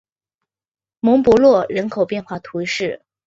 [0.99, 3.03] 蒙博洛人口变化图示